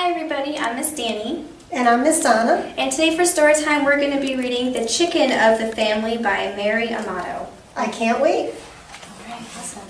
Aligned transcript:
Hi 0.00 0.12
everybody, 0.12 0.56
I'm 0.56 0.76
Miss 0.76 0.92
Danny. 0.94 1.44
And 1.70 1.86
I'm 1.86 2.02
Miss 2.02 2.22
Donna. 2.22 2.72
And 2.78 2.90
today 2.90 3.14
for 3.14 3.26
story 3.26 3.52
time 3.52 3.84
we're 3.84 4.00
going 4.00 4.18
to 4.18 4.26
be 4.26 4.34
reading 4.34 4.72
The 4.72 4.86
Chicken 4.86 5.30
of 5.30 5.60
the 5.60 5.76
Family 5.76 6.16
by 6.16 6.54
Mary 6.56 6.88
Amato. 6.88 7.46
I 7.76 7.86
can't 7.88 8.18
wait. 8.18 8.54
Alright, 9.24 9.42
awesome. 9.58 9.82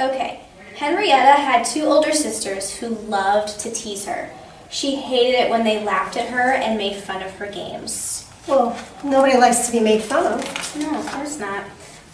Okay, 0.00 0.40
Henrietta 0.74 1.40
had 1.40 1.64
two 1.64 1.84
older 1.84 2.10
sisters 2.10 2.76
who 2.76 2.88
loved 2.88 3.60
to 3.60 3.70
tease 3.70 4.04
her. 4.06 4.28
She 4.68 4.96
hated 4.96 5.38
it 5.38 5.48
when 5.48 5.62
they 5.62 5.84
laughed 5.84 6.16
at 6.16 6.30
her 6.30 6.50
and 6.50 6.76
made 6.76 6.96
fun 6.96 7.22
of 7.22 7.30
her 7.36 7.46
games. 7.46 8.28
Well, 8.48 8.76
nobody 9.04 9.36
likes 9.36 9.64
to 9.66 9.72
be 9.72 9.78
made 9.78 10.02
fun 10.02 10.26
of. 10.26 10.76
No, 10.76 10.98
of 10.98 11.06
course 11.06 11.38
not. 11.38 11.62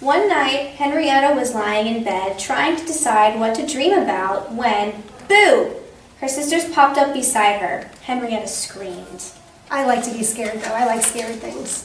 One 0.01 0.29
night, 0.29 0.75
Henrietta 0.77 1.35
was 1.35 1.55
lying 1.55 1.87
in 1.87 2.05
bed 2.05 2.39
trying 2.39 2.77
to 2.77 2.85
decide 2.85 3.41
what 3.41 3.55
to 3.55 3.67
dream 3.67 3.95
about 3.95 4.53
when, 4.53 5.03
boo! 5.31 5.75
Her 6.21 6.29
sisters 6.29 6.69
popped 6.73 6.99
up 6.99 7.15
beside 7.15 7.61
her. 7.61 7.91
Henrietta 8.03 8.49
screamed. 8.49 9.25
I 9.71 9.87
like 9.87 10.03
to 10.05 10.13
be 10.13 10.25
scared, 10.25 10.61
though. 10.61 10.75
I 10.75 10.85
like 10.85 11.03
scary 11.03 11.35
things. 11.35 11.85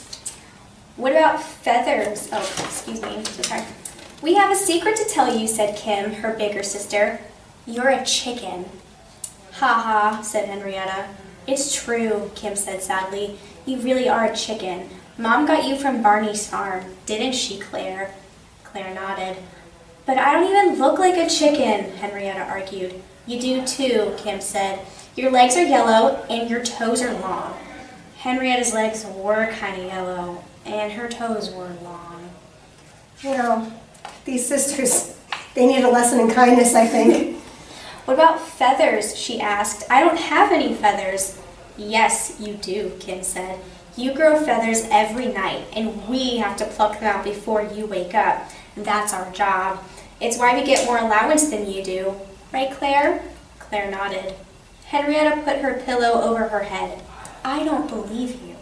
What 0.95 1.11
about 1.11 1.43
feathers? 1.43 2.29
Oh, 2.31 2.41
excuse 2.63 3.01
me. 3.01 3.23
Sorry. 3.25 3.63
We 4.23 4.33
have 4.35 4.51
a 4.51 4.55
secret 4.55 4.95
to 4.95 5.05
tell 5.05 5.37
you, 5.37 5.47
said 5.47 5.77
Kim, 5.77 6.13
her 6.13 6.33
bigger 6.33 6.63
sister. 6.63 7.19
You're 7.67 7.89
a 7.89 8.05
chicken. 8.05 8.65
Ha 9.53 9.67
ha, 9.67 10.21
said 10.23 10.49
Henrietta. 10.49 11.09
It's 11.45 11.75
true, 11.75 12.31
Kim 12.33 12.55
said 12.55 12.81
sadly. 12.81 13.37
You 13.65 13.77
really 13.81 14.09
are 14.09 14.25
a 14.25 14.35
chicken. 14.35 14.89
Mom 15.17 15.45
got 15.45 15.67
you 15.67 15.77
from 15.77 16.01
Barney's 16.01 16.47
farm, 16.47 16.85
didn't 17.05 17.35
she, 17.35 17.59
Claire? 17.59 18.13
Claire 18.63 18.95
nodded. 18.95 19.37
But 20.05 20.17
I 20.17 20.33
don't 20.33 20.49
even 20.49 20.79
look 20.79 20.97
like 20.97 21.17
a 21.17 21.29
chicken, 21.29 21.95
Henrietta 21.97 22.41
argued. 22.41 23.01
You 23.25 23.39
do 23.39 23.65
too, 23.65 24.15
Kim 24.17 24.41
said. 24.41 24.85
Your 25.15 25.31
legs 25.31 25.55
are 25.55 25.63
yellow 25.63 26.25
and 26.29 26.49
your 26.49 26.63
toes 26.63 27.01
are 27.01 27.13
long. 27.13 27.57
Henrietta's 28.17 28.73
legs 28.73 29.05
were 29.05 29.51
kind 29.53 29.81
of 29.81 29.87
yellow 29.87 30.43
and 30.65 30.93
her 30.93 31.07
toes 31.07 31.51
were 31.51 31.71
long. 31.83 32.29
You 33.21 33.37
know, 33.37 33.73
these 34.25 34.45
sisters, 34.45 35.17
they 35.55 35.65
need 35.65 35.83
a 35.83 35.89
lesson 35.89 36.19
in 36.19 36.31
kindness, 36.31 36.75
I 36.75 36.87
think. 36.87 37.39
What 38.05 38.15
about 38.15 38.41
feathers? 38.41 39.15
she 39.15 39.39
asked. 39.39 39.89
I 39.89 40.01
don't 40.01 40.19
have 40.19 40.51
any 40.51 40.73
feathers. 40.73 41.39
Yes, 41.77 42.35
you 42.37 42.55
do, 42.55 42.91
Kim 42.99 43.23
said. 43.23 43.61
You 43.95 44.13
grow 44.13 44.43
feathers 44.43 44.85
every 44.91 45.27
night, 45.27 45.65
and 45.73 46.05
we 46.09 46.37
have 46.37 46.57
to 46.57 46.65
pluck 46.65 46.99
them 46.99 47.03
out 47.03 47.23
before 47.23 47.61
you 47.61 47.85
wake 47.85 48.13
up. 48.13 48.49
That's 48.75 49.13
our 49.13 49.31
job. 49.31 49.81
It's 50.19 50.37
why 50.37 50.53
we 50.59 50.65
get 50.65 50.85
more 50.85 50.97
allowance 50.97 51.49
than 51.49 51.69
you 51.69 51.81
do. 51.81 52.15
Right, 52.53 52.71
Claire? 52.71 53.23
Claire 53.57 53.89
nodded. 53.89 54.35
Henrietta 54.85 55.41
put 55.41 55.57
her 55.57 55.81
pillow 55.83 56.21
over 56.21 56.49
her 56.49 56.61
head. 56.61 57.01
I 57.43 57.63
don't 57.63 57.89
believe 57.89 58.39
you. 58.43 58.55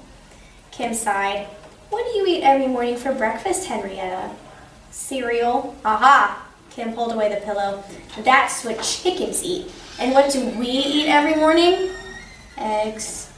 Kim 0.72 0.94
sighed. 0.94 1.48
What 1.90 2.06
do 2.06 2.18
you 2.18 2.26
eat 2.26 2.42
every 2.42 2.68
morning 2.68 2.96
for 2.96 3.14
breakfast, 3.14 3.66
Henrietta? 3.68 4.32
Cereal. 4.92 5.76
Aha! 5.84 6.48
Kim 6.70 6.94
pulled 6.94 7.12
away 7.12 7.28
the 7.28 7.42
pillow. 7.42 7.84
That's 8.24 8.64
what 8.64 8.82
chickens 8.82 9.44
eat. 9.44 9.70
And 10.00 10.14
what 10.14 10.32
do 10.32 10.48
we 10.58 10.68
eat 10.68 11.10
every 11.10 11.36
morning? 11.36 11.90
Eggs. 12.58 13.30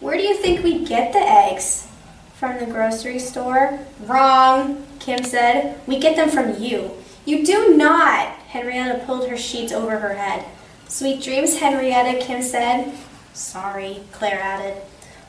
Where 0.00 0.16
do 0.16 0.24
you 0.24 0.36
think 0.38 0.64
we 0.64 0.84
get 0.84 1.12
the 1.12 1.20
eggs? 1.20 1.86
From 2.34 2.58
the 2.58 2.66
grocery 2.66 3.20
store? 3.20 3.78
Wrong, 4.00 4.84
Kim 4.98 5.22
said. 5.22 5.80
We 5.86 6.00
get 6.00 6.16
them 6.16 6.30
from 6.30 6.60
you. 6.60 6.90
You 7.24 7.46
do 7.46 7.76
not. 7.76 8.37
Henrietta 8.48 9.04
pulled 9.04 9.28
her 9.28 9.36
sheets 9.36 9.72
over 9.72 9.98
her 9.98 10.14
head. 10.14 10.44
Sweet 10.88 11.22
dreams, 11.22 11.58
Henrietta, 11.58 12.18
Kim 12.18 12.42
said. 12.42 12.94
Sorry, 13.34 14.00
Claire 14.10 14.40
added. 14.40 14.82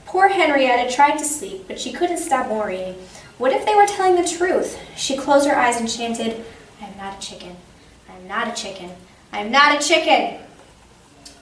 Poor 0.06 0.30
Henrietta 0.30 0.94
tried 0.94 1.18
to 1.18 1.26
sleep, 1.26 1.66
but 1.68 1.80
she 1.80 1.92
couldn't 1.92 2.18
stop 2.18 2.50
worrying. 2.50 2.96
What 3.38 3.52
if 3.52 3.66
they 3.66 3.76
were 3.76 3.86
telling 3.86 4.16
the 4.16 4.28
truth? 4.28 4.80
She 4.96 5.18
closed 5.18 5.48
her 5.48 5.56
eyes 5.56 5.78
and 5.80 5.90
chanted, 5.90 6.46
I 6.82 6.86
am 6.86 6.98
not 6.98 7.18
a 7.18 7.28
chicken. 7.28 7.58
I 8.10 8.16
am 8.16 8.28
not 8.28 8.48
a 8.48 8.62
chicken. 8.62 8.92
I 9.34 9.40
am 9.40 9.52
not 9.52 9.76
a 9.76 9.86
chicken. 9.86 10.40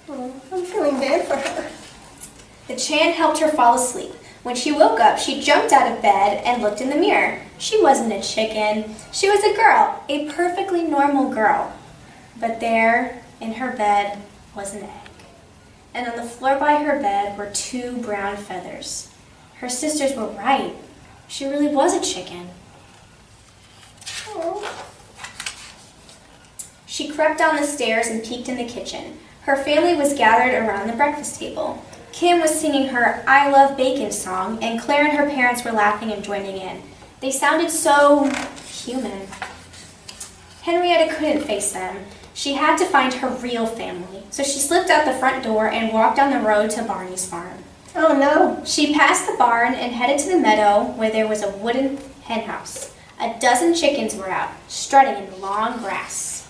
Oh, 0.09 0.33
I'm 0.51 0.65
feeling 0.65 0.99
bad 0.99 1.27
for 1.27 1.35
her. 1.35 1.69
The 2.67 2.75
chant 2.75 3.15
helped 3.15 3.39
her 3.39 3.49
fall 3.49 3.75
asleep. 3.75 4.13
When 4.41 4.55
she 4.55 4.71
woke 4.71 4.99
up, 4.99 5.19
she 5.19 5.41
jumped 5.41 5.71
out 5.71 5.91
of 5.91 6.01
bed 6.01 6.43
and 6.43 6.63
looked 6.63 6.81
in 6.81 6.89
the 6.89 6.95
mirror. 6.95 7.39
She 7.57 7.81
wasn't 7.81 8.13
a 8.13 8.21
chicken. 8.21 8.95
She 9.11 9.29
was 9.29 9.43
a 9.43 9.55
girl, 9.55 10.03
a 10.09 10.29
perfectly 10.29 10.83
normal 10.83 11.33
girl. 11.33 11.73
But 12.39 12.59
there, 12.59 13.23
in 13.41 13.53
her 13.53 13.71
bed, 13.75 14.19
was 14.55 14.73
an 14.73 14.83
egg. 14.83 15.09
And 15.93 16.07
on 16.07 16.15
the 16.15 16.29
floor 16.29 16.59
by 16.59 16.75
her 16.83 17.01
bed 17.01 17.37
were 17.37 17.49
two 17.51 17.97
brown 17.97 18.37
feathers. 18.37 19.09
Her 19.55 19.69
sisters 19.69 20.15
were 20.15 20.27
right. 20.27 20.75
She 21.27 21.47
really 21.47 21.73
was 21.73 21.95
a 21.95 22.01
chicken. 22.01 22.49
Oh. 24.29 24.85
She 26.85 27.09
crept 27.09 27.39
down 27.39 27.55
the 27.55 27.63
stairs 27.63 28.07
and 28.07 28.23
peeked 28.23 28.49
in 28.49 28.57
the 28.57 28.65
kitchen. 28.65 29.17
Her 29.41 29.55
family 29.55 29.95
was 29.95 30.13
gathered 30.13 30.53
around 30.53 30.87
the 30.87 30.95
breakfast 30.95 31.39
table. 31.39 31.83
Kim 32.11 32.39
was 32.39 32.59
singing 32.59 32.89
her 32.89 33.23
I 33.27 33.49
Love 33.49 33.77
Bacon 33.77 34.11
song, 34.11 34.61
and 34.63 34.79
Claire 34.79 35.07
and 35.07 35.17
her 35.17 35.29
parents 35.29 35.63
were 35.63 35.71
laughing 35.71 36.11
and 36.11 36.23
joining 36.23 36.57
in. 36.57 36.81
They 37.19 37.31
sounded 37.31 37.71
so 37.71 38.31
human. 38.67 39.27
Henrietta 40.61 41.15
couldn't 41.15 41.45
face 41.45 41.71
them. 41.73 42.05
She 42.33 42.53
had 42.53 42.77
to 42.77 42.85
find 42.85 43.13
her 43.15 43.29
real 43.29 43.65
family, 43.65 44.23
so 44.29 44.43
she 44.43 44.59
slipped 44.59 44.91
out 44.91 45.05
the 45.05 45.17
front 45.17 45.43
door 45.43 45.67
and 45.67 45.91
walked 45.91 46.17
down 46.17 46.31
the 46.31 46.47
road 46.47 46.69
to 46.71 46.83
Barney's 46.83 47.25
farm. 47.25 47.63
Oh 47.95 48.15
no. 48.15 48.63
She 48.63 48.93
passed 48.93 49.25
the 49.25 49.37
barn 49.37 49.73
and 49.73 49.91
headed 49.91 50.19
to 50.19 50.29
the 50.29 50.37
meadow 50.37 50.91
where 50.91 51.09
there 51.09 51.27
was 51.27 51.41
a 51.41 51.49
wooden 51.49 51.97
henhouse. 52.23 52.93
A 53.19 53.35
dozen 53.39 53.73
chickens 53.73 54.15
were 54.15 54.29
out, 54.29 54.51
strutting 54.67 55.23
in 55.23 55.31
the 55.31 55.37
long 55.37 55.79
grass. 55.79 56.47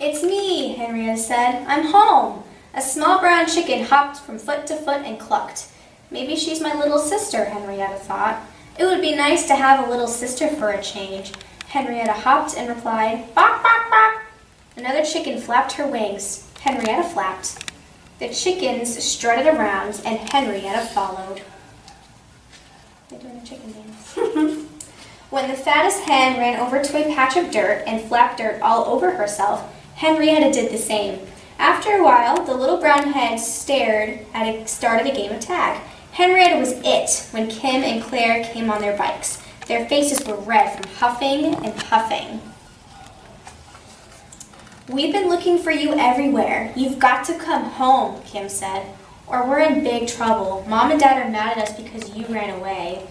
It's 0.00 0.22
me, 0.22 0.72
Henrietta 0.76 1.18
said. 1.18 1.66
I'm 1.66 1.92
home. 1.92 2.44
A 2.72 2.80
small 2.80 3.20
brown 3.20 3.46
chicken 3.46 3.84
hopped 3.84 4.20
from 4.20 4.38
foot 4.38 4.66
to 4.68 4.76
foot 4.76 5.02
and 5.04 5.20
clucked. 5.20 5.68
Maybe 6.10 6.36
she's 6.36 6.62
my 6.62 6.74
little 6.74 6.98
sister, 6.98 7.44
Henrietta 7.44 7.96
thought. 7.96 8.40
It 8.78 8.84
would 8.84 9.00
be 9.00 9.14
nice 9.14 9.46
to 9.48 9.56
have 9.56 9.86
a 9.86 9.90
little 9.90 10.06
sister 10.06 10.48
for 10.48 10.70
a 10.70 10.82
change. 10.82 11.32
Henrietta 11.68 12.12
hopped 12.12 12.56
and 12.56 12.68
replied, 12.68 13.34
Bok, 13.34 13.62
bok, 13.62 13.90
bok. 13.90 14.22
Another 14.76 15.04
chicken 15.04 15.40
flapped 15.40 15.72
her 15.72 15.86
wings. 15.86 16.48
Henrietta 16.60 17.08
flapped. 17.08 17.64
The 18.18 18.28
chickens 18.28 19.02
strutted 19.02 19.46
around, 19.46 20.00
and 20.04 20.18
Henrietta 20.30 20.86
followed. 20.88 21.42
They're 23.08 23.18
doing 23.18 23.42
chicken 23.44 23.72
dance. 23.72 24.14
when 25.30 25.48
the 25.48 25.56
fattest 25.56 26.02
hen 26.02 26.38
ran 26.38 26.60
over 26.60 26.82
to 26.82 26.98
a 26.98 27.14
patch 27.14 27.36
of 27.36 27.50
dirt 27.50 27.84
and 27.86 28.02
flapped 28.02 28.38
dirt 28.38 28.60
all 28.60 28.84
over 28.86 29.12
herself, 29.12 29.74
Henrietta 29.94 30.52
did 30.52 30.70
the 30.72 30.78
same. 30.78 31.20
After 31.58 31.96
a 31.96 32.04
while, 32.04 32.44
the 32.44 32.54
little 32.54 32.78
brown 32.78 33.12
hen 33.12 33.38
stared 33.38 34.20
at 34.32 34.46
a, 34.46 34.66
started 34.66 35.06
a 35.06 35.14
game 35.14 35.32
of 35.32 35.40
tag. 35.40 35.80
Henrietta 36.12 36.58
was 36.58 36.72
it 36.84 37.28
when 37.32 37.48
Kim 37.48 37.82
and 37.82 38.02
Claire 38.02 38.44
came 38.44 38.70
on 38.70 38.80
their 38.80 38.96
bikes. 38.96 39.42
Their 39.66 39.88
faces 39.88 40.26
were 40.26 40.34
red 40.34 40.74
from 40.74 40.92
huffing 40.94 41.54
and 41.54 41.76
puffing. 41.76 42.40
We've 44.88 45.12
been 45.12 45.28
looking 45.28 45.58
for 45.58 45.70
you 45.70 45.94
everywhere. 45.94 46.72
You've 46.74 46.98
got 46.98 47.24
to 47.26 47.38
come 47.38 47.64
home, 47.64 48.20
Kim 48.24 48.48
said, 48.48 48.92
or 49.28 49.48
we're 49.48 49.60
in 49.60 49.84
big 49.84 50.08
trouble. 50.08 50.64
Mom 50.68 50.90
and 50.90 50.98
Dad 50.98 51.24
are 51.24 51.30
mad 51.30 51.56
at 51.56 51.68
us 51.68 51.80
because 51.80 52.16
you 52.16 52.26
ran 52.26 52.58
away. 52.58 53.06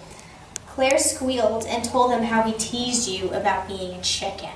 Claire 0.68 0.98
squealed 0.98 1.66
and 1.66 1.84
told 1.84 2.12
them 2.12 2.24
how 2.24 2.44
we 2.46 2.52
teased 2.54 3.08
you 3.08 3.30
about 3.30 3.68
being 3.68 3.98
a 3.98 4.02
chicken. 4.02 4.50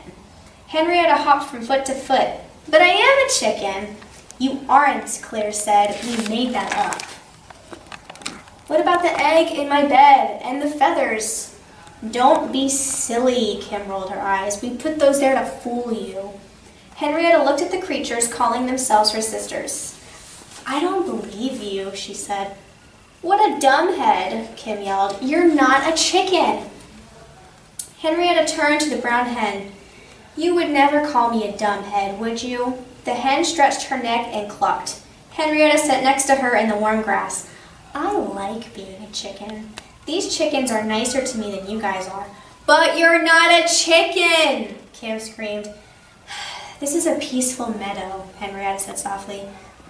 Henrietta 0.68 1.16
hopped 1.16 1.50
from 1.50 1.62
foot 1.62 1.86
to 1.86 1.94
foot. 1.94 2.30
But 2.70 2.82
I 2.82 2.88
am 2.88 3.26
a 3.26 3.30
chicken. 3.32 3.96
You 4.40 4.62
aren't, 4.68 5.20
Claire 5.22 5.52
said. 5.52 5.98
We 6.04 6.28
made 6.28 6.54
that 6.54 6.76
up. 6.76 7.02
What 8.74 8.82
about 8.82 9.04
the 9.04 9.22
egg 9.22 9.52
in 9.52 9.70
my 9.70 9.86
bed 9.86 10.42
and 10.44 10.60
the 10.60 10.68
feathers? 10.68 11.56
Don't 12.10 12.52
be 12.52 12.68
silly, 12.70 13.60
Kim 13.62 13.88
rolled 13.88 14.10
her 14.10 14.20
eyes. 14.20 14.64
We 14.64 14.72
put 14.72 14.98
those 14.98 15.20
there 15.20 15.36
to 15.36 15.46
fool 15.46 15.94
you. 15.94 16.32
Henrietta 16.96 17.44
looked 17.44 17.62
at 17.62 17.70
the 17.70 17.80
creatures, 17.80 18.28
calling 18.28 18.66
themselves 18.66 19.12
her 19.12 19.22
sisters. 19.22 20.04
I 20.66 20.80
don't 20.80 21.06
believe 21.06 21.62
you, 21.62 21.96
she 21.96 22.16
said. 22.16 22.58
What 23.22 23.48
a 23.48 23.64
dumbhead, 23.64 24.58
Kim 24.58 24.82
yelled. 24.82 25.22
You're 25.22 25.54
not 25.54 25.94
a 25.94 25.96
chicken. 25.96 26.68
Henrietta 28.00 28.52
turned 28.52 28.82
to 28.82 28.90
the 28.90 28.98
brown 29.04 29.28
hen. 29.28 29.72
You 30.36 30.56
would 30.56 30.72
never 30.72 31.08
call 31.12 31.30
me 31.30 31.48
a 31.48 31.54
dumbhead, 31.56 32.18
would 32.18 32.42
you? 32.42 32.84
The 33.06 33.14
hen 33.14 33.46
stretched 33.46 33.84
her 33.90 34.02
neck 34.02 34.30
and 34.34 34.50
clucked. 34.50 35.00
Henrietta 35.30 35.78
sat 35.78 36.04
next 36.04 36.26
to 36.26 36.38
her 36.38 36.56
in 36.56 36.70
the 36.70 36.76
warm 36.76 37.04
grass. 37.04 37.52
I 37.94 38.18
like 38.18 38.74
being 38.74 39.04
a 39.04 39.12
chicken. 39.12 39.70
These 40.06 40.36
chickens 40.36 40.72
are 40.72 40.84
nicer 40.84 41.26
to 41.26 41.38
me 41.38 41.52
than 41.52 41.70
you 41.70 41.80
guys 41.80 42.08
are. 42.10 42.28
But 42.66 42.98
you're 42.98 43.22
not 43.22 43.52
a 43.52 43.68
chicken, 43.68 44.76
Kim 44.94 45.20
screamed. 45.20 45.70
This 46.80 46.96
is 46.96 47.06
a 47.06 47.16
peaceful 47.20 47.70
meadow, 47.78 48.28
Henrietta 48.40 48.78
said 48.78 49.00
softly. 49.00 49.44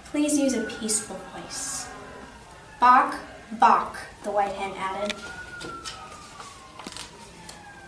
Please 0.04 0.38
use 0.38 0.54
a 0.54 0.62
peaceful 0.62 1.18
voice. 1.34 1.88
Bok, 2.78 3.16
bok, 3.58 3.96
the 4.22 4.30
white 4.30 4.52
hen 4.52 4.72
added. 4.76 5.12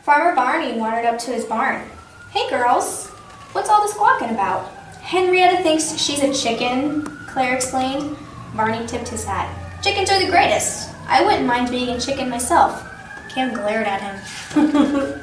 Farmer 0.03 0.35
Barney 0.35 0.77
wandered 0.77 1.05
up 1.05 1.19
to 1.21 1.31
his 1.31 1.45
barn. 1.45 1.89
Hey 2.33 2.51
girls, 2.51 3.09
what's 3.53 3.69
all 3.69 3.83
the 3.83 3.93
squawking 3.93 4.31
about? 4.31 4.67
Henrietta 5.03 5.63
thinks 5.63 5.97
she's 5.99 6.25
a 6.25 6.35
chicken, 6.35 7.05
Claire 7.29 7.55
explained. 7.55 8.17
Barney 8.57 8.85
tipped 8.89 9.09
his 9.09 9.25
hat. 9.25 9.66
Chickens 9.87 10.11
are 10.11 10.19
the 10.19 10.29
greatest. 10.29 10.91
I 11.07 11.25
wouldn't 11.25 11.47
mind 11.47 11.71
being 11.71 11.91
a 11.91 12.01
chicken 12.01 12.29
myself. 12.29 12.85
Kim 13.29 13.55
glared 13.55 13.87
at 13.87 14.03
him. 14.03 14.17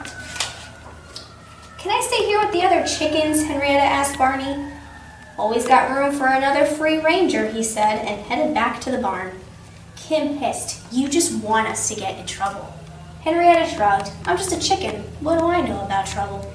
Can 1.77 1.91
I 1.91 1.99
stay 2.07 2.25
here 2.25 2.39
with 2.39 2.53
the 2.53 2.63
other 2.63 2.87
chickens? 2.87 3.43
Henrietta 3.43 3.83
asked 3.83 4.17
Barney. 4.17 4.71
Always 5.37 5.67
got 5.67 5.91
room 5.91 6.13
for 6.13 6.27
another 6.27 6.63
free 6.63 7.01
ranger, 7.01 7.45
he 7.45 7.61
said, 7.61 8.05
and 8.05 8.25
headed 8.25 8.53
back 8.53 8.79
to 8.79 8.89
the 8.89 8.99
barn. 8.99 9.37
Kim 9.97 10.37
hissed, 10.37 10.81
You 10.93 11.09
just 11.09 11.43
want 11.43 11.67
us 11.67 11.89
to 11.89 11.95
get 11.95 12.17
in 12.17 12.25
trouble. 12.25 12.73
Henrietta 13.19 13.69
shrugged. 13.69 14.11
I'm 14.25 14.37
just 14.37 14.53
a 14.53 14.59
chicken. 14.61 15.01
What 15.19 15.39
do 15.39 15.45
I 15.47 15.59
know 15.59 15.83
about 15.83 16.07
trouble? 16.07 16.49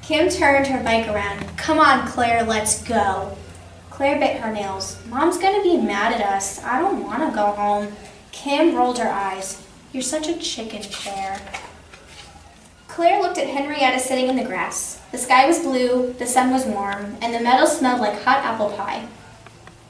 Kim 0.00 0.30
turned 0.30 0.66
her 0.68 0.82
bike 0.82 1.08
around. 1.08 1.46
Come 1.58 1.78
on, 1.78 2.08
Claire, 2.08 2.42
let's 2.44 2.82
go. 2.84 3.36
Claire 3.94 4.18
bit 4.18 4.40
her 4.40 4.52
nails. 4.52 4.98
Mom's 5.06 5.38
gonna 5.38 5.62
be 5.62 5.76
mad 5.76 6.12
at 6.12 6.20
us. 6.20 6.60
I 6.64 6.80
don't 6.80 7.04
want 7.04 7.20
to 7.20 7.32
go 7.32 7.52
home. 7.52 7.92
Kim 8.32 8.74
rolled 8.74 8.98
her 8.98 9.08
eyes. 9.08 9.64
You're 9.92 10.02
such 10.02 10.26
a 10.26 10.36
chicken, 10.36 10.82
Claire. 10.90 11.40
Claire 12.88 13.22
looked 13.22 13.38
at 13.38 13.46
Henrietta 13.46 14.00
sitting 14.00 14.26
in 14.26 14.34
the 14.34 14.44
grass. 14.44 15.00
The 15.12 15.18
sky 15.18 15.46
was 15.46 15.60
blue, 15.60 16.12
the 16.14 16.26
sun 16.26 16.50
was 16.50 16.64
warm, 16.64 17.16
and 17.22 17.32
the 17.32 17.38
meadow 17.38 17.66
smelled 17.66 18.00
like 18.00 18.20
hot 18.24 18.44
apple 18.44 18.70
pie. 18.70 19.06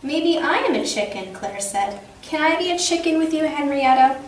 Maybe 0.02 0.36
I 0.36 0.56
am 0.56 0.74
a 0.74 0.84
chicken, 0.84 1.32
Claire 1.32 1.60
said. 1.60 1.98
Can 2.20 2.42
I 2.42 2.58
be 2.58 2.72
a 2.72 2.78
chicken 2.78 3.16
with 3.16 3.32
you, 3.32 3.44
Henrietta? 3.44 4.20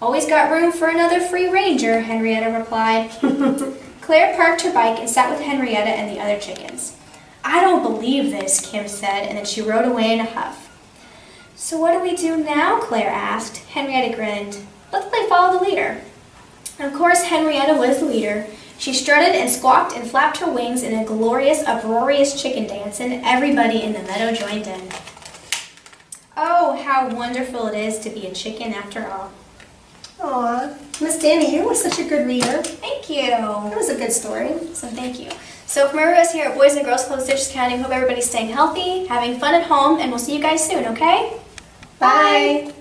Always 0.00 0.26
got 0.26 0.52
room 0.52 0.70
for 0.70 0.86
another 0.86 1.20
free 1.20 1.48
ranger, 1.48 2.02
Henrietta 2.02 2.56
replied. 2.56 3.10
Claire 4.00 4.36
parked 4.36 4.62
her 4.62 4.72
bike 4.72 5.00
and 5.00 5.10
sat 5.10 5.28
with 5.28 5.40
Henrietta 5.40 5.90
and 5.90 6.08
the 6.08 6.22
other 6.22 6.38
chickens. 6.38 6.96
I 7.44 7.60
don't 7.60 7.82
believe 7.82 8.30
this, 8.30 8.60
Kim 8.60 8.88
said, 8.88 9.26
and 9.26 9.36
then 9.36 9.44
she 9.44 9.60
rode 9.60 9.86
away 9.86 10.12
in 10.12 10.20
a 10.20 10.24
huff. 10.24 10.68
So 11.54 11.78
what 11.78 11.92
do 11.92 12.00
we 12.00 12.16
do 12.16 12.36
now? 12.36 12.80
Claire 12.80 13.10
asked. 13.10 13.58
Henrietta 13.58 14.14
grinned. 14.16 14.58
Let's 14.92 15.08
play 15.08 15.28
follow 15.28 15.58
the 15.58 15.64
leader. 15.64 16.00
Of 16.78 16.92
course, 16.94 17.22
Henrietta 17.22 17.74
was 17.74 18.00
the 18.00 18.06
leader. 18.06 18.46
She 18.78 18.92
strutted 18.92 19.34
and 19.34 19.48
squawked 19.48 19.96
and 19.96 20.10
flapped 20.10 20.38
her 20.38 20.50
wings 20.50 20.82
in 20.82 20.98
a 20.98 21.04
glorious, 21.04 21.62
uproarious 21.62 22.40
chicken 22.40 22.66
dance, 22.66 23.00
and 23.00 23.24
everybody 23.24 23.82
in 23.82 23.92
the 23.92 24.02
meadow 24.02 24.34
joined 24.34 24.66
in. 24.66 24.88
Oh, 26.36 26.82
how 26.82 27.14
wonderful 27.14 27.68
it 27.68 27.78
is 27.78 27.98
to 28.00 28.10
be 28.10 28.26
a 28.26 28.34
chicken 28.34 28.72
after 28.72 29.06
all. 29.06 29.30
Aw, 30.24 30.72
Miss 31.00 31.18
Danny, 31.18 31.54
you 31.54 31.66
were 31.66 31.74
such 31.74 31.98
a 31.98 32.04
good 32.04 32.26
reader. 32.26 32.62
Thank 32.62 33.10
you. 33.10 33.30
That 33.30 33.76
was 33.76 33.88
a 33.88 33.96
good 33.96 34.12
story. 34.12 34.50
So 34.72 34.86
thank 34.88 35.18
you. 35.18 35.30
So 35.66 35.88
from 35.88 35.98
everyone 35.98 36.26
here 36.32 36.46
at 36.46 36.54
Boys 36.54 36.74
and 36.76 36.84
Girls 36.84 37.04
Club 37.04 37.18
of 37.18 37.24
Citrus 37.24 37.50
County, 37.50 37.76
hope 37.76 37.90
everybody's 37.90 38.28
staying 38.28 38.50
healthy, 38.50 39.06
having 39.06 39.38
fun 39.40 39.54
at 39.54 39.64
home, 39.64 39.98
and 39.98 40.10
we'll 40.10 40.20
see 40.20 40.36
you 40.36 40.42
guys 40.42 40.64
soon, 40.64 40.86
okay? 40.86 41.32
Bye. 41.98 42.72